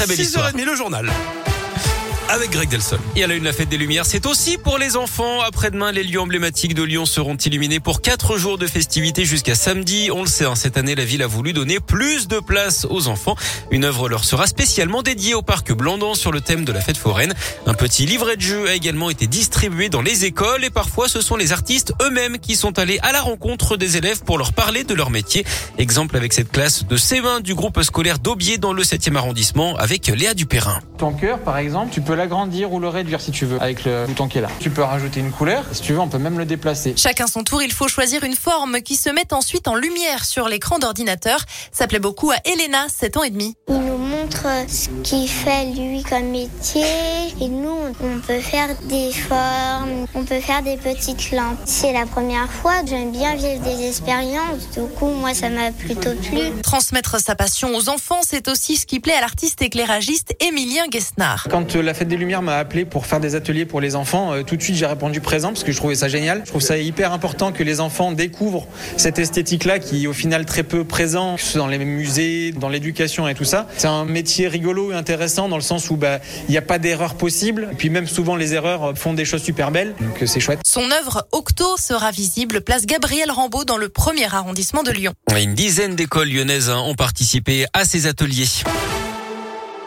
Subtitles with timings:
[0.00, 0.50] très belle histoire.
[0.50, 1.10] 6h30 le journal
[2.30, 2.98] avec Greg Delson.
[3.16, 5.40] Et à la une, la fête des Lumières, c'est aussi pour les enfants.
[5.40, 10.10] Après-demain, les lieux emblématiques de Lyon seront illuminés pour quatre jours de festivités jusqu'à samedi.
[10.12, 13.08] On le sait, hein, cette année, la ville a voulu donner plus de place aux
[13.08, 13.34] enfants.
[13.72, 16.96] Une œuvre leur sera spécialement dédiée au parc Blandon sur le thème de la fête
[16.96, 17.34] foraine.
[17.66, 21.20] Un petit livret de jeu a également été distribué dans les écoles et parfois ce
[21.20, 24.84] sont les artistes eux-mêmes qui sont allés à la rencontre des élèves pour leur parler
[24.84, 25.44] de leur métier.
[25.78, 30.06] Exemple avec cette classe de C20 du groupe scolaire d'Aubier dans le 7e arrondissement avec
[30.06, 30.78] Léa Dupérin.
[30.96, 34.04] Ton cœur, par exemple, tu peux l'agrandir ou le réduire si tu veux avec le
[34.06, 34.50] bouton qui est là.
[34.60, 35.64] Tu peux rajouter une couleur.
[35.72, 36.92] Si tu veux, on peut même le déplacer.
[36.96, 40.46] Chacun son tour, il faut choisir une forme qui se met ensuite en lumière sur
[40.46, 41.40] l'écran d'ordinateur.
[41.72, 43.56] Ça plaît beaucoup à Elena, 7 ans et demi.
[43.68, 46.84] Il nous montre ce qu'il fait lui comme métier
[47.40, 51.58] et nous on peut faire des formes, on peut faire des petites lampes.
[51.64, 56.14] C'est la première fois, j'aime bien vivre des expériences, du coup moi ça m'a plutôt
[56.28, 56.40] plu.
[56.62, 61.46] Transmettre sa passion aux enfants, c'est aussi ce qui plaît à l'artiste éclairagiste Émilien Guesnard.
[61.50, 64.34] Quand euh, la Fête des Lumières m'a appelé pour faire des ateliers pour les enfants,
[64.34, 66.42] euh, tout de suite j'ai répondu présent parce que je trouvais ça génial.
[66.44, 70.44] Je trouve ça hyper important que les enfants découvrent cette esthétique-là qui est au final
[70.44, 73.66] très peu présent, que ce soit dans les musées, dans l'éducation et tout ça.
[73.76, 76.78] C'est un métier rigolo et intéressant dans le sens où bah, il n'y a pas
[76.78, 77.68] d'erreur possible.
[77.72, 80.60] Et puis même souvent les erreurs font des choses super belles, donc euh, c'est chouette.
[80.66, 85.12] Son œuvre Octo sera visible place Gabriel Rambaud dans le premier arrondissement de Lyon.
[85.40, 88.48] Une dizaine d'écoles lyonnaises hein, ont participé à ces ateliers.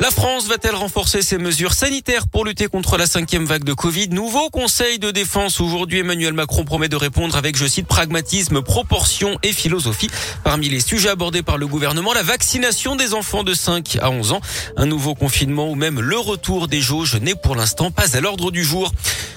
[0.00, 4.08] La France va-t-elle renforcer ses mesures sanitaires pour lutter contre la cinquième vague de Covid?
[4.08, 5.98] Nouveau conseil de défense aujourd'hui.
[5.98, 10.08] Emmanuel Macron promet de répondre avec, je cite, pragmatisme, proportion et philosophie.
[10.42, 14.32] Parmi les sujets abordés par le gouvernement, la vaccination des enfants de 5 à 11
[14.32, 14.40] ans,
[14.78, 18.50] un nouveau confinement ou même le retour des jauges n'est pour l'instant pas à l'ordre
[18.50, 18.90] du jour.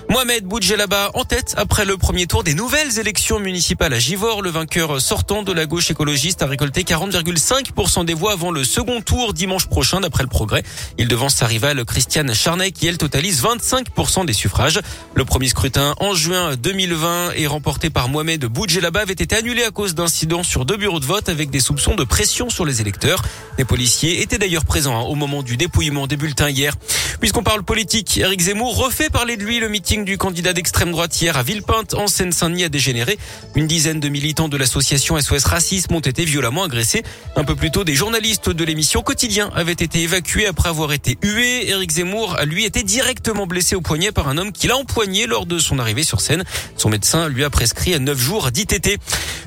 [0.10, 4.42] Mohamed Boudjelaba en tête après le premier tour des nouvelles élections municipales à Givors.
[4.42, 9.02] Le vainqueur sortant de la gauche écologiste a récolté 40,5% des voix avant le second
[9.02, 10.64] tour dimanche prochain d'après le progrès.
[10.98, 14.80] Il devance sa rivale Christiane Charnay qui elle totalise 25% des suffrages.
[15.16, 19.72] Le premier scrutin en juin 2020 est remporté par Mohamed Boudjelaba avait été annulé à
[19.72, 23.22] cause d'incidents sur deux bureaux de vote avec des soupçons de pression sur les électeurs.
[23.58, 26.76] Les policiers étaient d'ailleurs présents hein, au moment du dépouillement des bulletins hier.
[27.20, 31.22] Puisqu'on parle politique, Eric Zemmour refait parler de lui le meeting du candidat d'extrême droite
[31.22, 33.20] hier à Villepinte en Seine-Saint-Denis a dégénéré.
[33.54, 37.04] Une dizaine de militants de l'association SOS Racisme ont été violemment agressés.
[37.36, 41.20] Un peu plus tôt, des journalistes de l'émission Quotidien avaient été évacués après avoir été
[41.22, 41.70] hués.
[41.70, 45.28] Eric Zemmour a lui été directement blessé au poignet par un homme qui l'a empoigné
[45.28, 46.44] lors de son arrivée sur scène.
[46.76, 48.98] Son médecin lui a prescrit 9 jours d'ITT.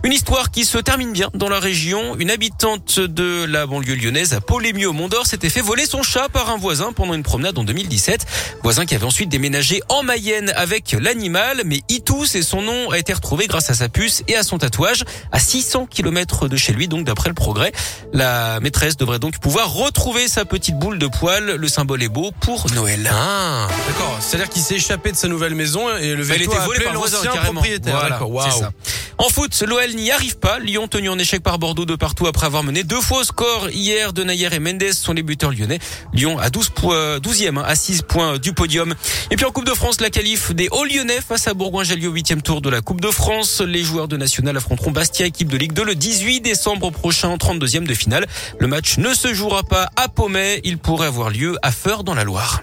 [0.04, 2.16] Une histoire qui se termine bien dans la région.
[2.20, 6.04] Une habitante de la banlieue lyonnaise à Polémieux au Mont d'Or s'était fait voler son
[6.04, 8.26] chat par un voisin pendant une promenade en 2017.
[8.62, 12.98] Voisin qui avait ensuite déménagé en Mayenne avec l'animal, mais Itous et son nom a
[12.98, 16.72] été retrouvé grâce à sa puce et à son tatouage à 600 km de chez
[16.72, 17.72] lui, donc d'après le progrès.
[18.12, 21.44] La maîtresse devrait donc pouvoir retrouver sa petite boule de poil.
[21.56, 23.10] Le symbole est beau pour Noël.
[23.12, 24.18] Ah, d'accord.
[24.20, 26.92] C'est-à-dire qu'il s'est échappé de sa nouvelle maison et le veto était a volée appelé
[26.92, 27.94] par l'ancien propriétaire.
[27.94, 28.72] Voilà, D'accord, c'est ça.
[29.18, 30.58] En foot, l'OL n'y arrive pas.
[30.58, 33.70] Lyon tenu en échec par Bordeaux de partout après avoir mené deux fois au score
[33.70, 34.12] hier.
[34.12, 35.78] De Nayer et Mendes sont les buteurs lyonnais.
[36.12, 38.94] Lyon à 12 points, 12e, hein, à 6 points du podium.
[39.30, 42.42] Et puis en Coupe de France, la qualif des Hauts-Lyonnais face à Bourgoin-Jallieu au 8e
[42.42, 43.62] tour de la Coupe de France.
[43.62, 47.36] Les joueurs de National affronteront Bastia, équipe de Ligue 2, le 18 décembre prochain en
[47.36, 48.26] 32e de finale.
[48.58, 50.60] Le match ne se jouera pas à Pommet.
[50.64, 52.62] Il pourrait avoir lieu à Feur dans la Loire.